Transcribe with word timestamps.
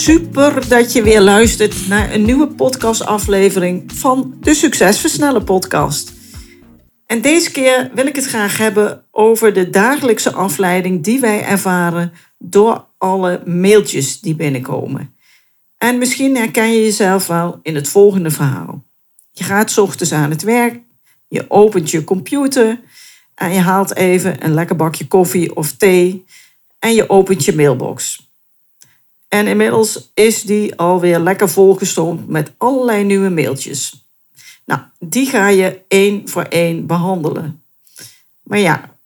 Super 0.00 0.68
dat 0.68 0.92
je 0.92 1.02
weer 1.02 1.20
luistert 1.20 1.88
naar 1.88 2.12
een 2.14 2.24
nieuwe 2.24 2.46
podcastaflevering 2.46 3.92
van 3.92 4.34
de 4.40 4.54
Succesversnellen 4.54 5.44
podcast. 5.44 6.12
En 7.06 7.20
deze 7.20 7.50
keer 7.50 7.90
wil 7.94 8.06
ik 8.06 8.16
het 8.16 8.26
graag 8.26 8.58
hebben 8.58 9.04
over 9.10 9.52
de 9.52 9.70
dagelijkse 9.70 10.32
afleiding 10.32 11.04
die 11.04 11.20
wij 11.20 11.44
ervaren 11.44 12.12
door 12.38 12.86
alle 12.98 13.42
mailtjes 13.44 14.20
die 14.20 14.34
binnenkomen. 14.34 15.14
En 15.76 15.98
misschien 15.98 16.36
herken 16.36 16.72
je 16.72 16.82
jezelf 16.82 17.26
wel 17.26 17.60
in 17.62 17.74
het 17.74 17.88
volgende 17.88 18.30
verhaal. 18.30 18.84
Je 19.30 19.44
gaat 19.44 19.78
ochtends 19.78 20.12
aan 20.12 20.30
het 20.30 20.42
werk, 20.42 20.80
je 21.28 21.44
opent 21.48 21.90
je 21.90 22.04
computer 22.04 22.80
en 23.34 23.52
je 23.52 23.60
haalt 23.60 23.96
even 23.96 24.44
een 24.44 24.54
lekker 24.54 24.76
bakje 24.76 25.06
koffie 25.06 25.56
of 25.56 25.72
thee 25.72 26.24
en 26.78 26.94
je 26.94 27.08
opent 27.08 27.44
je 27.44 27.54
mailbox. 27.54 28.28
En 29.30 29.46
inmiddels 29.46 30.10
is 30.14 30.42
die 30.42 30.76
alweer 30.76 31.18
lekker 31.18 31.48
volgestroomd 31.48 32.28
met 32.28 32.52
allerlei 32.56 33.04
nieuwe 33.04 33.28
mailtjes. 33.28 34.06
Nou, 34.64 34.80
die 34.98 35.26
ga 35.26 35.48
je 35.48 35.80
één 35.88 36.28
voor 36.28 36.42
één 36.42 36.86
behandelen. 36.86 37.62
Maar 38.42 38.58
ja, 38.58 38.96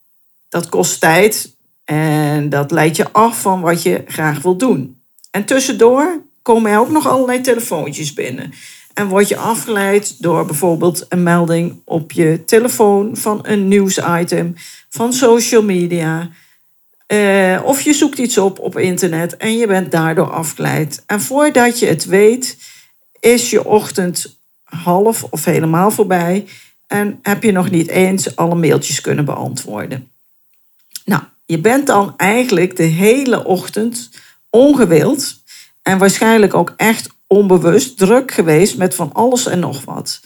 dat 0.49 0.69
kost 0.69 0.99
tijd 0.99 1.55
en 1.83 2.49
dat 2.49 2.71
leidt 2.71 2.95
je 2.95 3.11
af 3.11 3.41
van 3.41 3.61
wat 3.61 3.83
je 3.83 4.03
graag 4.07 4.41
wil 4.41 4.55
doen. 4.57 5.01
En 5.31 5.45
tussendoor 5.45 6.21
komen 6.41 6.71
er 6.71 6.79
ook 6.79 6.89
nog 6.89 7.07
allerlei 7.07 7.41
telefoontjes 7.41 8.13
binnen. 8.13 8.53
En 8.93 9.07
word 9.07 9.27
je 9.27 9.37
afgeleid 9.37 10.21
door 10.21 10.45
bijvoorbeeld 10.45 11.05
een 11.09 11.23
melding 11.23 11.81
op 11.83 12.11
je 12.11 12.43
telefoon 12.45 13.17
van 13.17 13.39
een 13.43 13.67
nieuwsitem, 13.67 14.55
van 14.89 15.13
social 15.13 15.63
media. 15.63 16.29
Uh, 17.07 17.61
of 17.63 17.81
je 17.81 17.93
zoekt 17.93 18.17
iets 18.17 18.37
op 18.37 18.59
op 18.59 18.77
internet 18.77 19.37
en 19.37 19.57
je 19.57 19.67
bent 19.67 19.91
daardoor 19.91 20.31
afgeleid. 20.31 21.03
En 21.05 21.21
voordat 21.21 21.79
je 21.79 21.85
het 21.85 22.05
weet, 22.05 22.57
is 23.19 23.49
je 23.49 23.65
ochtend 23.65 24.37
half 24.63 25.23
of 25.23 25.45
helemaal 25.45 25.91
voorbij 25.91 26.45
en 26.87 27.19
heb 27.21 27.43
je 27.43 27.51
nog 27.51 27.69
niet 27.69 27.87
eens 27.87 28.35
alle 28.35 28.55
mailtjes 28.55 29.01
kunnen 29.01 29.25
beantwoorden. 29.25 30.11
Nou, 31.05 31.23
je 31.45 31.59
bent 31.59 31.87
dan 31.87 32.13
eigenlijk 32.17 32.75
de 32.75 32.83
hele 32.83 33.45
ochtend 33.45 34.09
ongewild 34.49 35.35
en 35.81 35.97
waarschijnlijk 35.97 36.53
ook 36.53 36.73
echt 36.77 37.09
onbewust 37.27 37.97
druk 37.97 38.31
geweest 38.31 38.77
met 38.77 38.95
van 38.95 39.13
alles 39.13 39.45
en 39.45 39.59
nog 39.59 39.85
wat. 39.85 40.19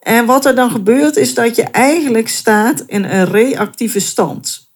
En 0.00 0.26
wat 0.26 0.44
er 0.44 0.54
dan 0.54 0.70
gebeurt 0.70 1.16
is 1.16 1.34
dat 1.34 1.56
je 1.56 1.62
eigenlijk 1.62 2.28
staat 2.28 2.80
in 2.86 3.04
een 3.04 3.24
reactieve 3.24 4.00
stand. 4.00 4.71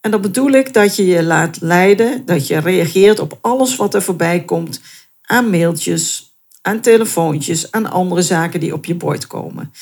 En 0.00 0.10
dat 0.10 0.20
bedoel 0.20 0.50
ik 0.50 0.72
dat 0.72 0.96
je 0.96 1.06
je 1.06 1.22
laat 1.22 1.60
leiden, 1.60 2.22
dat 2.26 2.46
je 2.46 2.58
reageert 2.58 3.18
op 3.18 3.38
alles 3.40 3.76
wat 3.76 3.94
er 3.94 4.02
voorbij 4.02 4.44
komt 4.44 4.80
aan 5.22 5.50
mailtjes, 5.50 6.34
aan 6.62 6.80
telefoontjes, 6.80 7.72
aan 7.72 7.90
andere 7.90 8.22
zaken 8.22 8.60
die 8.60 8.74
op 8.74 8.84
je 8.84 8.94
bord 8.94 9.26
komen. 9.26 9.72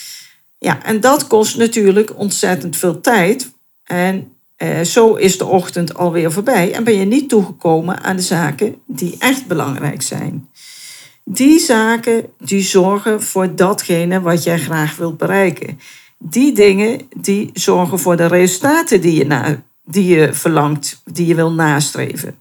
Ja, 0.58 0.84
en 0.84 1.00
dat 1.00 1.26
kost 1.26 1.56
natuurlijk 1.56 2.18
ontzettend 2.18 2.76
veel 2.76 3.00
tijd. 3.00 3.52
En 3.84 4.32
eh, 4.56 4.80
zo 4.80 5.14
is 5.14 5.38
de 5.38 5.46
ochtend 5.46 5.94
alweer 5.94 6.32
voorbij 6.32 6.72
en 6.72 6.84
ben 6.84 6.94
je 6.98 7.04
niet 7.04 7.28
toegekomen 7.28 8.02
aan 8.02 8.16
de 8.16 8.22
zaken 8.22 8.76
die 8.86 9.16
echt 9.18 9.46
belangrijk 9.46 10.02
zijn. 10.02 10.48
Die 11.24 11.58
zaken 11.58 12.26
die 12.38 12.62
zorgen 12.62 13.22
voor 13.22 13.54
datgene 13.54 14.20
wat 14.20 14.42
jij 14.42 14.58
graag 14.58 14.96
wilt 14.96 15.16
bereiken. 15.16 15.80
Die 16.18 16.52
dingen 16.52 17.00
die 17.16 17.50
zorgen 17.52 17.98
voor 17.98 18.16
de 18.16 18.26
resultaten 18.26 19.00
die 19.00 19.14
je 19.14 19.26
na, 19.26 19.62
die 19.90 20.04
je 20.04 20.32
verlangt, 20.32 21.00
die 21.04 21.26
je 21.26 21.34
wil 21.34 21.52
nastreven. 21.52 22.38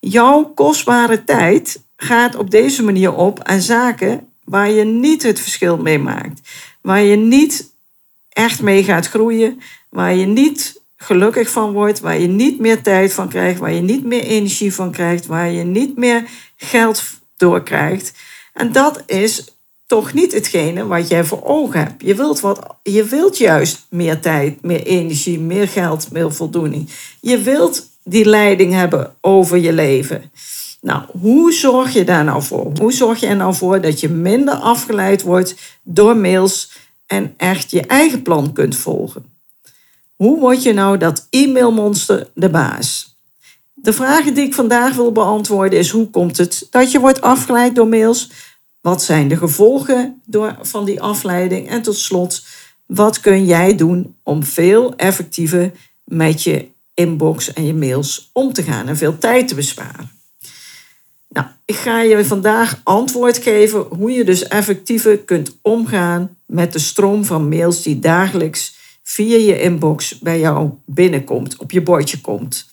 Jouw 0.00 0.44
kostbare 0.44 1.24
tijd 1.24 1.82
gaat 1.96 2.36
op 2.36 2.50
deze 2.50 2.82
manier 2.82 3.14
op 3.14 3.42
aan 3.42 3.60
zaken 3.60 4.28
waar 4.44 4.70
je 4.70 4.84
niet 4.84 5.22
het 5.22 5.40
verschil 5.40 5.76
mee 5.76 5.98
maakt. 5.98 6.40
Waar 6.80 7.02
je 7.02 7.16
niet 7.16 7.74
echt 8.28 8.62
mee 8.62 8.84
gaat 8.84 9.08
groeien, 9.08 9.60
waar 9.88 10.14
je 10.14 10.26
niet 10.26 10.80
gelukkig 10.96 11.50
van 11.50 11.72
wordt, 11.72 12.00
waar 12.00 12.18
je 12.20 12.26
niet 12.26 12.58
meer 12.58 12.82
tijd 12.82 13.12
van 13.12 13.28
krijgt, 13.28 13.58
waar 13.58 13.72
je 13.72 13.80
niet 13.80 14.04
meer 14.04 14.22
energie 14.22 14.74
van 14.74 14.90
krijgt, 14.90 15.26
waar 15.26 15.50
je 15.50 15.64
niet 15.64 15.96
meer 15.96 16.24
geld 16.56 17.02
door 17.36 17.62
krijgt. 17.62 18.12
En 18.52 18.72
dat 18.72 19.02
is 19.06 19.56
toch 19.92 20.12
niet 20.12 20.32
hetgene 20.32 20.86
wat 20.86 21.08
jij 21.08 21.24
voor 21.24 21.44
ogen 21.44 21.80
hebt. 21.80 22.02
Je 22.02 22.14
wilt, 22.14 22.40
wat, 22.40 22.66
je 22.82 23.04
wilt 23.04 23.38
juist 23.38 23.86
meer 23.88 24.20
tijd, 24.20 24.62
meer 24.62 24.82
energie, 24.82 25.40
meer 25.40 25.68
geld, 25.68 26.12
meer 26.12 26.32
voldoening. 26.32 26.88
Je 27.20 27.38
wilt 27.38 27.86
die 28.04 28.24
leiding 28.24 28.72
hebben 28.72 29.14
over 29.20 29.58
je 29.58 29.72
leven. 29.72 30.32
Nou, 30.80 31.02
hoe 31.20 31.52
zorg 31.52 31.92
je 31.92 32.04
daar 32.04 32.24
nou 32.24 32.42
voor? 32.42 32.72
Hoe 32.80 32.92
zorg 32.92 33.20
je 33.20 33.26
er 33.26 33.36
nou 33.36 33.54
voor 33.54 33.80
dat 33.80 34.00
je 34.00 34.08
minder 34.08 34.54
afgeleid 34.54 35.22
wordt 35.22 35.54
door 35.82 36.16
mails 36.16 36.72
en 37.06 37.34
echt 37.36 37.70
je 37.70 37.80
eigen 37.80 38.22
plan 38.22 38.52
kunt 38.52 38.76
volgen? 38.76 39.24
Hoe 40.16 40.38
word 40.38 40.62
je 40.62 40.72
nou 40.72 40.98
dat 40.98 41.26
e-mailmonster 41.30 42.30
de 42.34 42.48
baas? 42.48 43.16
De 43.74 43.92
vragen 43.92 44.34
die 44.34 44.44
ik 44.44 44.54
vandaag 44.54 44.94
wil 44.94 45.12
beantwoorden 45.12 45.78
is: 45.78 45.90
hoe 45.90 46.10
komt 46.10 46.36
het 46.36 46.66
dat 46.70 46.92
je 46.92 47.00
wordt 47.00 47.20
afgeleid 47.20 47.74
door 47.74 47.88
mails? 47.88 48.30
Wat 48.82 49.02
zijn 49.02 49.28
de 49.28 49.36
gevolgen 49.36 50.22
door, 50.24 50.56
van 50.60 50.84
die 50.84 51.00
afleiding? 51.00 51.68
En 51.68 51.82
tot 51.82 51.96
slot, 51.96 52.44
wat 52.86 53.20
kun 53.20 53.44
jij 53.44 53.76
doen 53.76 54.16
om 54.22 54.44
veel 54.44 54.96
effectiever 54.96 55.72
met 56.04 56.42
je 56.42 56.68
inbox 56.94 57.52
en 57.52 57.66
je 57.66 57.74
mails 57.74 58.30
om 58.32 58.52
te 58.52 58.62
gaan 58.62 58.88
en 58.88 58.96
veel 58.96 59.18
tijd 59.18 59.48
te 59.48 59.54
besparen? 59.54 60.10
Nou, 61.28 61.46
ik 61.64 61.74
ga 61.74 62.00
je 62.00 62.24
vandaag 62.24 62.80
antwoord 62.82 63.38
geven 63.38 63.80
hoe 63.80 64.10
je 64.10 64.24
dus 64.24 64.48
effectiever 64.48 65.18
kunt 65.18 65.58
omgaan 65.60 66.36
met 66.46 66.72
de 66.72 66.78
stroom 66.78 67.24
van 67.24 67.48
mails 67.48 67.82
die 67.82 67.98
dagelijks 67.98 68.74
via 69.02 69.36
je 69.36 69.60
inbox 69.60 70.18
bij 70.18 70.40
jou 70.40 70.70
binnenkomt, 70.86 71.56
op 71.56 71.70
je 71.70 71.82
bordje 71.82 72.20
komt. 72.20 72.70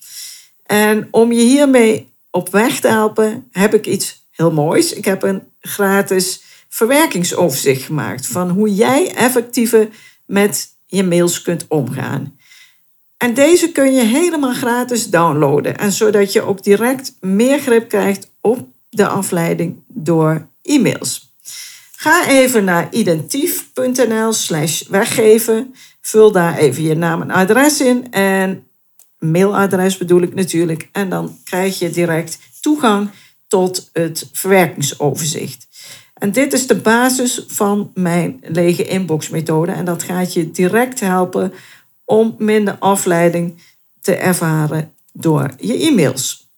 En 0.65 1.07
om 1.11 1.31
je 1.31 1.41
hiermee 1.41 2.09
op 2.31 2.49
weg 2.49 2.79
te 2.79 2.87
helpen, 2.87 3.47
heb 3.51 3.73
ik 3.73 3.87
iets 3.87 4.27
heel 4.31 4.51
moois. 4.51 4.93
Ik 4.93 5.05
heb 5.05 5.23
een 5.23 5.41
gratis 5.59 6.43
verwerkingsoverzicht 6.69 7.83
gemaakt 7.83 8.27
van 8.27 8.49
hoe 8.49 8.75
jij 8.75 9.13
effectiever 9.15 9.89
met 10.25 10.67
je 10.85 11.03
mails 11.03 11.41
kunt 11.41 11.65
omgaan. 11.67 12.37
En 13.17 13.33
deze 13.33 13.71
kun 13.71 13.93
je 13.93 14.03
helemaal 14.03 14.53
gratis 14.53 15.09
downloaden. 15.09 15.77
En 15.77 15.91
zodat 15.91 16.33
je 16.33 16.41
ook 16.41 16.63
direct 16.63 17.13
meer 17.21 17.59
grip 17.59 17.89
krijgt 17.89 18.31
op 18.41 18.67
de 18.89 19.07
afleiding 19.07 19.83
door 19.87 20.47
e-mails. 20.61 21.33
Ga 21.95 22.27
even 22.27 22.63
naar 22.63 22.87
identief.nl 22.91 24.33
slash 24.33 24.81
weggeven. 24.87 25.75
Vul 26.01 26.31
daar 26.31 26.57
even 26.57 26.83
je 26.83 26.95
naam 26.95 27.21
en 27.21 27.31
adres 27.31 27.81
in. 27.81 28.11
En 28.11 28.67
mailadres 29.17 29.97
bedoel 29.97 30.21
ik 30.21 30.33
natuurlijk. 30.33 30.89
En 30.91 31.09
dan 31.09 31.37
krijg 31.43 31.79
je 31.79 31.89
direct 31.89 32.39
toegang 32.61 33.09
tot 33.49 33.89
het 33.93 34.29
verwerkingsoverzicht. 34.31 35.67
En 36.13 36.31
dit 36.31 36.53
is 36.53 36.67
de 36.67 36.75
basis 36.75 37.43
van 37.47 37.91
mijn 37.93 38.39
lege 38.41 38.87
inbox 38.87 39.29
methode. 39.29 39.71
En 39.71 39.85
dat 39.85 40.03
gaat 40.03 40.33
je 40.33 40.51
direct 40.51 40.99
helpen 40.99 41.53
om 42.05 42.35
minder 42.37 42.75
afleiding 42.79 43.61
te 44.01 44.15
ervaren 44.15 44.93
door 45.13 45.49
je 45.57 45.73
e-mails. 45.73 46.51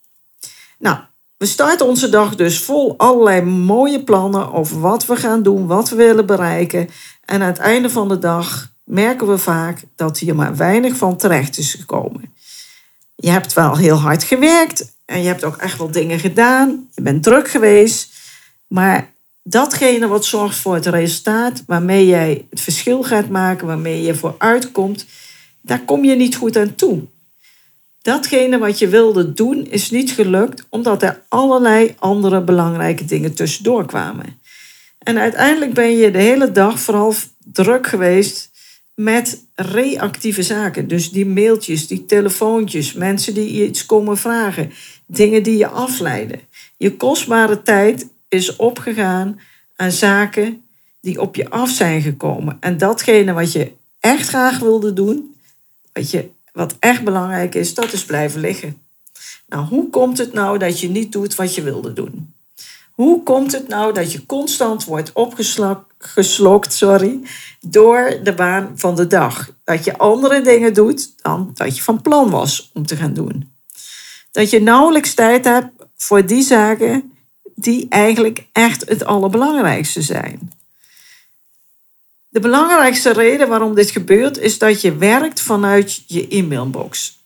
Nou, 0.80 0.98
we 1.38 1.46
starten 1.46 1.88
onze 1.88 2.10
dag 2.10 2.36
dus 2.36 2.60
vol 2.60 2.98
allerlei 2.98 3.42
mooie 3.42 4.04
plannen 4.04 4.54
over 4.54 4.80
wat 4.80 5.06
we 5.06 5.16
gaan 5.16 5.44
doen, 5.44 5.68
wat 5.68 5.90
we 5.90 5.96
willen 5.96 6.26
bereiken. 6.26 6.90
En 7.26 7.42
aan 7.42 7.48
het 7.48 7.58
einde 7.58 7.90
van 7.90 8.08
de 8.08 8.20
dag 8.20 8.72
merken 8.84 9.28
we 9.28 9.38
vaak 9.38 9.84
dat 9.96 10.20
hier 10.20 10.36
maar 10.36 10.56
weinig 10.56 10.96
van 10.96 11.18
terecht 11.18 11.58
is 11.58 11.74
gekomen. 11.74 12.34
Je 13.22 13.30
hebt 13.30 13.54
wel 13.54 13.78
heel 13.78 13.96
hard 13.96 14.24
gewerkt 14.24 14.94
en 15.06 15.22
je 15.22 15.28
hebt 15.28 15.44
ook 15.44 15.58
echt 15.58 15.78
wel 15.78 15.92
dingen 15.92 16.20
gedaan. 16.20 16.88
Je 16.96 17.02
bent 17.02 17.24
druk 17.24 17.50
geweest. 17.50 18.14
Maar 18.68 19.14
datgene 19.44 20.08
wat 20.08 20.26
zorgt 20.26 20.58
voor 20.58 20.74
het 20.74 20.86
resultaat, 20.86 21.64
waarmee 21.68 22.06
jij 22.06 22.46
het 22.50 22.62
verschil 22.62 23.04
gaat 23.04 23.30
maken, 23.30 23.68
waarmee 23.68 24.02
je 24.02 24.16
vooruit 24.16 24.72
komt, 24.72 25.06
daar 25.62 25.82
kom 25.86 26.04
je 26.04 26.16
niet 26.16 26.36
goed 26.36 26.58
aan 26.58 26.76
toe. 26.76 27.02
Datgene 28.02 28.58
wat 28.58 28.80
je 28.80 28.88
wilde 28.88 29.34
doen 29.34 29.68
is 29.70 29.90
niet 29.90 30.12
gelukt 30.12 30.66
omdat 30.70 31.04
er 31.04 31.24
allerlei 31.28 31.96
andere 32.00 32.44
belangrijke 32.44 33.06
dingen 33.06 33.34
tussendoor 33.34 33.86
kwamen. 33.86 34.40
En 35.00 35.18
uiteindelijk 35.18 35.74
ben 35.74 35.98
je 35.98 36.12
de 36.12 36.22
hele 36.22 36.52
dag 36.52 36.80
vooral 36.80 37.14
druk 37.38 37.88
geweest 37.88 38.51
met 38.96 39.46
reactieve 39.56 40.44
zaken. 40.44 40.88
Dus 40.88 41.12
die 41.12 41.26
mailtjes, 41.26 41.88
die 41.88 42.06
telefoontjes, 42.06 42.94
mensen 42.94 43.34
die 43.34 43.68
iets 43.68 43.86
komen 43.86 44.18
vragen, 44.18 44.72
dingen 45.06 45.44
die 45.44 45.58
je 45.58 45.68
afleiden. 45.68 46.40
Je 46.78 46.98
kostbare 46.98 47.62
tijd 47.62 48.08
is 48.28 48.56
opgegaan 48.56 49.40
aan 49.76 49.92
zaken 49.92 50.62
die 51.02 51.22
op 51.22 51.36
je 51.36 51.50
af 51.50 51.70
zijn 51.70 52.02
gekomen. 52.02 52.58
En 52.60 52.78
datgene 52.78 53.34
wat 53.34 53.52
je 53.52 53.72
echt 54.00 54.28
graag 54.28 54.60
wilde 54.60 54.94
doen, 54.94 55.36
wat, 55.94 56.12
je, 56.12 56.30
wat 56.54 56.76
echt 56.80 57.04
belangrijk 57.04 57.56
is, 57.56 57.74
dat 57.74 57.94
is 57.94 58.06
blijven 58.06 58.42
liggen. 58.42 58.82
Nou, 59.48 59.66
hoe 59.66 59.90
komt 59.90 60.18
het 60.18 60.34
nou 60.34 60.58
dat 60.58 60.80
je 60.80 60.90
niet 60.90 61.12
doet 61.12 61.36
wat 61.36 61.56
je 61.56 61.62
wilde 61.62 61.94
doen? 61.94 62.34
Hoe 62.92 63.24
komt 63.24 63.52
het 63.52 63.68
nou 63.68 63.94
dat 63.94 64.12
je 64.12 64.26
constant 64.26 64.84
wordt 64.84 65.12
opgeslokt 65.14 66.74
sorry, 66.74 67.20
door 67.60 68.20
de 68.24 68.34
baan 68.34 68.72
van 68.76 68.96
de 68.96 69.08
dag? 69.08 69.50
Dat 69.64 69.84
je 69.84 69.98
andere 69.98 70.42
dingen 70.42 70.74
doet 70.74 71.24
dan 71.24 71.52
dat 71.54 71.76
je 71.76 71.84
van 71.84 72.02
plan 72.02 72.30
was 72.30 72.70
om 72.74 72.86
te 72.86 72.96
gaan 72.96 73.14
doen. 73.14 73.52
Dat 74.32 74.50
je 74.50 74.62
nauwelijks 74.62 75.14
tijd 75.14 75.46
hebt 75.46 75.70
voor 75.96 76.26
die 76.26 76.44
zaken 76.44 77.12
die 77.56 77.86
eigenlijk 77.90 78.48
echt 78.52 78.90
het 78.90 79.06
allerbelangrijkste 79.06 80.02
zijn. 80.02 80.52
De 82.30 82.40
belangrijkste 82.40 83.14
reden 83.14 83.48
waarom 83.48 83.76
dit 83.76 83.92
gebeurt 83.92 84.38
is 84.38 84.58
dat 84.58 84.82
je 84.82 84.96
werkt 84.96 85.42
vanuit 85.42 86.04
je 86.08 86.28
e-mailbox. 86.28 87.20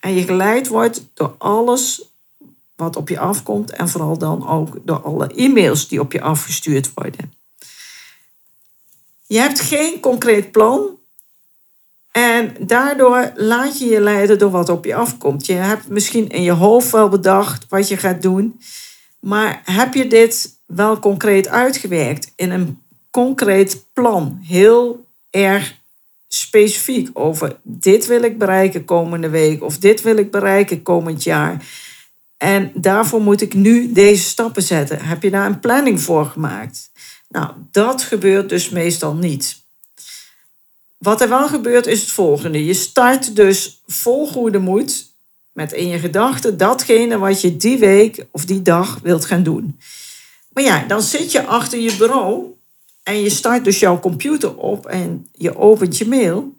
En 0.00 0.14
je 0.14 0.22
geleid 0.22 0.68
wordt 0.68 1.04
door 1.14 1.34
alles 1.38 2.09
wat 2.80 2.96
op 2.96 3.08
je 3.08 3.18
afkomt 3.18 3.70
en 3.70 3.88
vooral 3.88 4.18
dan 4.18 4.48
ook 4.48 4.76
door 4.84 5.00
alle 5.02 5.26
e-mails 5.34 5.88
die 5.88 6.00
op 6.00 6.12
je 6.12 6.20
afgestuurd 6.20 6.90
worden. 6.94 7.32
Je 9.26 9.38
hebt 9.38 9.60
geen 9.60 10.00
concreet 10.00 10.50
plan 10.50 10.98
en 12.12 12.56
daardoor 12.60 13.32
laat 13.36 13.78
je 13.78 13.86
je 13.86 14.00
leiden 14.00 14.38
door 14.38 14.50
wat 14.50 14.68
op 14.68 14.84
je 14.84 14.94
afkomt. 14.94 15.46
Je 15.46 15.52
hebt 15.52 15.88
misschien 15.88 16.28
in 16.28 16.42
je 16.42 16.52
hoofd 16.52 16.90
wel 16.90 17.08
bedacht 17.08 17.66
wat 17.68 17.88
je 17.88 17.96
gaat 17.96 18.22
doen, 18.22 18.60
maar 19.20 19.62
heb 19.64 19.94
je 19.94 20.06
dit 20.06 20.58
wel 20.66 20.98
concreet 20.98 21.48
uitgewerkt 21.48 22.32
in 22.36 22.50
een 22.50 22.82
concreet 23.10 23.84
plan? 23.92 24.38
Heel 24.42 25.06
erg 25.30 25.78
specifiek 26.28 27.08
over 27.12 27.56
dit 27.62 28.06
wil 28.06 28.22
ik 28.22 28.38
bereiken 28.38 28.84
komende 28.84 29.28
week 29.28 29.62
of 29.62 29.78
dit 29.78 30.02
wil 30.02 30.16
ik 30.16 30.30
bereiken 30.30 30.82
komend 30.82 31.22
jaar. 31.22 31.64
En 32.40 32.72
daarvoor 32.74 33.20
moet 33.20 33.40
ik 33.40 33.54
nu 33.54 33.92
deze 33.92 34.22
stappen 34.22 34.62
zetten. 34.62 35.00
Heb 35.00 35.22
je 35.22 35.30
daar 35.30 35.46
een 35.46 35.60
planning 35.60 36.00
voor 36.00 36.26
gemaakt? 36.26 36.90
Nou, 37.28 37.52
dat 37.70 38.02
gebeurt 38.02 38.48
dus 38.48 38.68
meestal 38.68 39.14
niet. 39.14 39.62
Wat 40.98 41.20
er 41.20 41.28
wel 41.28 41.48
gebeurt 41.48 41.86
is 41.86 42.00
het 42.00 42.10
volgende. 42.10 42.64
Je 42.64 42.74
start 42.74 43.36
dus 43.36 43.82
vol 43.86 44.26
goede 44.26 44.58
moed 44.58 45.12
met 45.52 45.72
in 45.72 45.88
je 45.88 45.98
gedachten 45.98 46.56
datgene 46.56 47.18
wat 47.18 47.40
je 47.40 47.56
die 47.56 47.78
week 47.78 48.26
of 48.30 48.44
die 48.44 48.62
dag 48.62 48.98
wilt 49.02 49.24
gaan 49.24 49.42
doen. 49.42 49.80
Maar 50.52 50.64
ja, 50.64 50.84
dan 50.84 51.02
zit 51.02 51.32
je 51.32 51.46
achter 51.46 51.78
je 51.78 51.96
bureau 51.96 52.46
en 53.02 53.22
je 53.22 53.30
start 53.30 53.64
dus 53.64 53.78
jouw 53.80 54.00
computer 54.00 54.56
op 54.56 54.86
en 54.86 55.28
je 55.32 55.56
opent 55.56 55.98
je 55.98 56.08
mail. 56.08 56.56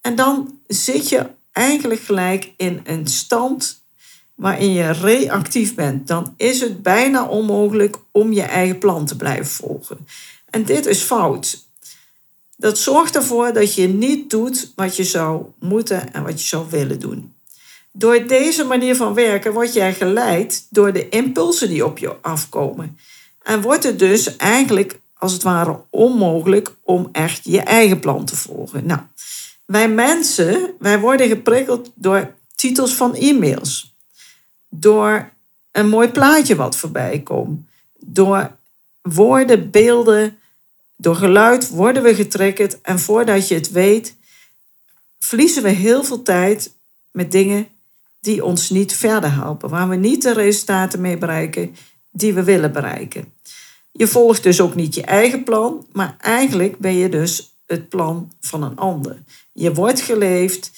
En 0.00 0.14
dan 0.14 0.58
zit 0.66 1.08
je 1.08 1.26
eigenlijk 1.52 2.00
gelijk 2.00 2.52
in 2.56 2.80
een 2.84 3.06
stand 3.06 3.83
waarin 4.34 4.72
je 4.72 4.90
reactief 4.90 5.74
bent, 5.74 6.06
dan 6.06 6.34
is 6.36 6.60
het 6.60 6.82
bijna 6.82 7.26
onmogelijk 7.26 7.96
om 8.10 8.32
je 8.32 8.42
eigen 8.42 8.78
plan 8.78 9.06
te 9.06 9.16
blijven 9.16 9.46
volgen. 9.46 10.06
En 10.50 10.64
dit 10.64 10.86
is 10.86 11.02
fout. 11.02 11.68
Dat 12.56 12.78
zorgt 12.78 13.16
ervoor 13.16 13.52
dat 13.52 13.74
je 13.74 13.88
niet 13.88 14.30
doet 14.30 14.72
wat 14.76 14.96
je 14.96 15.04
zou 15.04 15.44
moeten 15.60 16.12
en 16.12 16.22
wat 16.22 16.40
je 16.40 16.46
zou 16.46 16.66
willen 16.70 17.00
doen. 17.00 17.34
Door 17.92 18.26
deze 18.26 18.64
manier 18.64 18.96
van 18.96 19.14
werken 19.14 19.52
word 19.52 19.72
jij 19.72 19.94
geleid 19.94 20.66
door 20.70 20.92
de 20.92 21.08
impulsen 21.08 21.68
die 21.68 21.84
op 21.84 21.98
je 21.98 22.16
afkomen. 22.20 22.98
En 23.42 23.60
wordt 23.60 23.84
het 23.84 23.98
dus 23.98 24.36
eigenlijk 24.36 25.00
als 25.14 25.32
het 25.32 25.42
ware 25.42 25.80
onmogelijk 25.90 26.76
om 26.82 27.08
echt 27.12 27.40
je 27.44 27.60
eigen 27.60 28.00
plan 28.00 28.24
te 28.24 28.36
volgen. 28.36 28.86
Nou, 28.86 29.00
wij 29.66 29.88
mensen, 29.88 30.74
wij 30.78 31.00
worden 31.00 31.28
geprikkeld 31.28 31.90
door 31.94 32.34
titels 32.54 32.94
van 32.94 33.14
e-mails 33.14 33.93
door 34.78 35.32
een 35.72 35.88
mooi 35.88 36.08
plaatje 36.08 36.56
wat 36.56 36.76
voorbij 36.76 37.20
komt. 37.20 37.66
Door 37.98 38.56
woorden, 39.02 39.70
beelden, 39.70 40.38
door 40.96 41.14
geluid 41.14 41.68
worden 41.68 42.02
we 42.02 42.14
getriggerd. 42.14 42.80
En 42.80 42.98
voordat 42.98 43.48
je 43.48 43.54
het 43.54 43.70
weet, 43.70 44.16
verliezen 45.18 45.62
we 45.62 45.68
heel 45.68 46.04
veel 46.04 46.22
tijd 46.22 46.74
met 47.10 47.32
dingen 47.32 47.68
die 48.20 48.44
ons 48.44 48.70
niet 48.70 48.94
verder 48.94 49.32
helpen. 49.32 49.68
Waar 49.68 49.88
we 49.88 49.96
niet 49.96 50.22
de 50.22 50.32
resultaten 50.32 51.00
mee 51.00 51.18
bereiken 51.18 51.76
die 52.10 52.34
we 52.34 52.42
willen 52.42 52.72
bereiken. 52.72 53.32
Je 53.92 54.06
volgt 54.06 54.42
dus 54.42 54.60
ook 54.60 54.74
niet 54.74 54.94
je 54.94 55.02
eigen 55.02 55.44
plan, 55.44 55.86
maar 55.92 56.16
eigenlijk 56.20 56.78
ben 56.78 56.94
je 56.94 57.08
dus 57.08 57.56
het 57.66 57.88
plan 57.88 58.32
van 58.40 58.62
een 58.62 58.76
ander. 58.76 59.22
Je 59.52 59.74
wordt 59.74 60.00
geleefd 60.00 60.70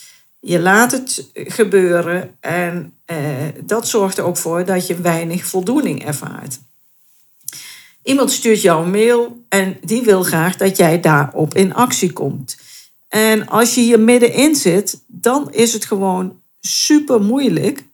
je 0.46 0.60
laat 0.60 0.92
het 0.92 1.30
gebeuren 1.34 2.36
en 2.40 2.92
eh, 3.04 3.16
dat 3.64 3.88
zorgt 3.88 4.18
er 4.18 4.24
ook 4.24 4.36
voor 4.36 4.64
dat 4.64 4.86
je 4.86 5.00
weinig 5.00 5.46
voldoening 5.46 6.04
ervaart. 6.04 6.58
Iemand 8.02 8.30
stuurt 8.30 8.62
jou 8.62 8.84
een 8.84 8.90
mail 8.90 9.44
en 9.48 9.76
die 9.84 10.02
wil 10.02 10.22
graag 10.22 10.56
dat 10.56 10.76
jij 10.76 11.00
daarop 11.00 11.54
in 11.54 11.74
actie 11.74 12.12
komt. 12.12 12.56
En 13.08 13.48
als 13.48 13.74
je 13.74 13.80
hier 13.80 14.00
middenin 14.00 14.54
zit, 14.54 15.02
dan 15.06 15.52
is 15.52 15.72
het 15.72 15.84
gewoon 15.84 16.40
super 16.60 17.20
moeilijk 17.20 17.84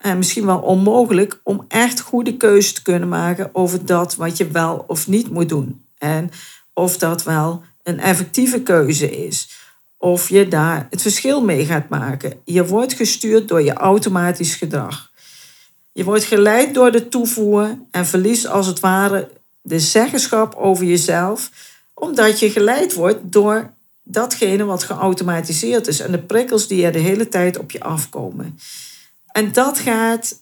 en 0.00 0.18
misschien 0.18 0.46
wel 0.46 0.58
onmogelijk 0.58 1.40
om 1.42 1.64
echt 1.68 2.00
goede 2.00 2.36
keuzes 2.36 2.72
te 2.72 2.82
kunnen 2.82 3.08
maken 3.08 3.50
over 3.52 3.86
dat 3.86 4.14
wat 4.14 4.36
je 4.36 4.46
wel 4.46 4.84
of 4.86 5.08
niet 5.08 5.30
moet 5.30 5.48
doen. 5.48 5.84
En 5.98 6.30
of 6.72 6.98
dat 6.98 7.22
wel 7.22 7.62
een 7.82 8.00
effectieve 8.00 8.62
keuze 8.62 9.24
is 9.24 9.61
of 10.02 10.28
je 10.28 10.48
daar 10.48 10.86
het 10.90 11.02
verschil 11.02 11.44
mee 11.44 11.64
gaat 11.64 11.88
maken. 11.88 12.40
Je 12.44 12.66
wordt 12.66 12.92
gestuurd 12.92 13.48
door 13.48 13.62
je 13.62 13.72
automatisch 13.72 14.54
gedrag. 14.54 15.10
Je 15.92 16.04
wordt 16.04 16.24
geleid 16.24 16.74
door 16.74 16.92
de 16.92 17.08
toevoer 17.08 17.78
en 17.90 18.06
verliest 18.06 18.46
als 18.46 18.66
het 18.66 18.80
ware 18.80 19.30
de 19.60 19.80
zeggenschap 19.80 20.54
over 20.54 20.84
jezelf, 20.84 21.50
omdat 21.94 22.38
je 22.38 22.50
geleid 22.50 22.94
wordt 22.94 23.18
door 23.22 23.72
datgene 24.02 24.64
wat 24.64 24.82
geautomatiseerd 24.82 25.86
is 25.86 26.00
en 26.00 26.12
de 26.12 26.22
prikkels 26.22 26.66
die 26.66 26.84
er 26.84 26.92
de 26.92 26.98
hele 26.98 27.28
tijd 27.28 27.58
op 27.58 27.70
je 27.70 27.80
afkomen. 27.80 28.58
En 29.26 29.52
dat 29.52 29.78
gaat 29.78 30.38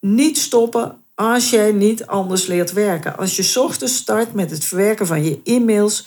niet 0.00 0.38
stoppen 0.38 1.02
als 1.14 1.50
jij 1.50 1.72
niet 1.72 2.06
anders 2.06 2.46
leert 2.46 2.72
werken. 2.72 3.16
Als 3.16 3.36
je 3.36 3.60
ochtends 3.60 3.96
start 3.96 4.32
met 4.32 4.50
het 4.50 4.64
verwerken 4.64 5.06
van 5.06 5.24
je 5.24 5.40
e-mails, 5.44 6.06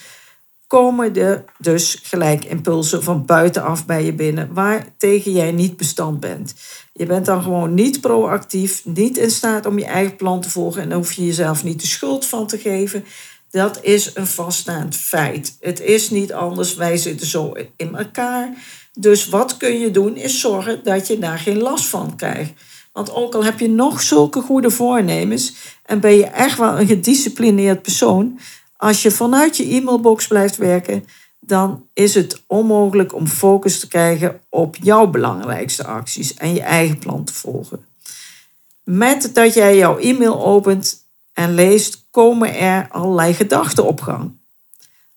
komen 0.70 1.16
er 1.16 1.44
dus 1.58 2.00
gelijk 2.04 2.46
impulsen 2.46 3.04
van 3.04 3.26
buitenaf 3.26 3.86
bij 3.86 4.06
je 4.06 4.14
binnen, 4.14 4.54
waar 4.54 4.86
tegen 4.98 5.32
jij 5.32 5.52
niet 5.52 5.78
bestand 5.78 6.20
bent. 6.20 6.54
Je 6.94 7.06
bent 7.06 7.26
dan 7.26 7.44
gewoon 7.44 7.74
niet 7.74 8.02
proactief, 8.02 8.82
niet 8.86 9.18
in 9.18 9.32
staat 9.32 9.66
om 9.66 9.80
je 9.80 9.86
eigen 9.86 10.16
plan 10.16 10.42
te 10.42 10.50
volgen 10.50 10.82
en 10.82 10.92
hoef 10.92 11.14
je 11.14 11.26
jezelf 11.26 11.64
niet 11.64 11.82
de 11.82 11.88
schuld 11.88 12.26
van 12.26 12.48
te 12.48 12.58
geven. 12.58 13.06
Dat 13.50 13.80
is 13.82 14.12
een 14.16 14.28
vaststaand 14.28 14.96
feit. 14.96 15.58
Het 15.60 15.82
is 15.82 16.10
niet 16.10 16.34
anders, 16.34 16.76
wij 16.76 16.98
zitten 16.98 17.28
zo 17.28 17.54
in 17.76 17.96
elkaar. 17.96 18.54
Dus 18.94 19.30
wat 19.30 19.58
kun 19.58 19.80
je 19.80 19.92
doen, 19.92 20.16
is 20.16 20.40
zorgen 20.40 20.84
dat 20.84 21.08
je 21.08 21.20
daar 21.20 21.40
geen 21.40 21.62
last 21.62 21.86
van 21.86 22.16
krijgt. 22.16 22.54
Want 22.94 23.14
ook 23.14 23.36
al 23.36 23.44
heb 23.44 23.60
je 23.60 23.70
nog 23.70 24.02
zulke 24.02 24.42
goede 24.42 24.70
voornemens 24.70 25.54
en 25.86 26.00
ben 26.00 26.16
je 26.16 26.26
echt 26.26 26.58
wel 26.58 26.80
een 26.80 26.88
gedisciplineerd 26.88 27.82
persoon, 27.82 28.40
als 28.80 29.02
je 29.02 29.12
vanuit 29.12 29.58
je 29.58 29.74
e-mailbox 29.76 30.28
blijft 30.28 30.58
werken, 30.58 31.06
dan 31.40 31.86
is 31.94 32.14
het 32.14 32.42
onmogelijk 32.48 33.14
om 33.14 33.28
focus 33.28 33.80
te 33.80 33.88
krijgen 33.88 34.42
op 34.50 34.76
jouw 34.76 35.08
belangrijkste 35.08 35.86
acties 35.86 36.34
en 36.34 36.54
je 36.54 36.62
eigen 36.62 36.98
plan 36.98 37.24
te 37.24 37.34
volgen. 37.34 37.86
Met 38.84 39.30
dat 39.34 39.54
jij 39.54 39.78
jouw 39.78 39.98
e-mail 39.98 40.46
opent 40.46 41.04
en 41.34 41.54
leest, 41.54 42.06
komen 42.12 42.56
er 42.56 42.88
allerlei 42.90 43.34
gedachten 43.34 43.86
op 43.86 44.02
gang. 44.02 44.32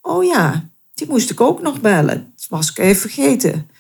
Oh 0.00 0.25
ja, 0.25 0.69
die 0.95 1.09
moest 1.09 1.31
ik 1.31 1.40
ook 1.40 1.62
nog 1.62 1.81
bellen. 1.81 2.33
Dat 2.37 2.47
was 2.49 2.71
ik 2.71 2.78
even 2.78 3.00
vergeten. 3.00 3.71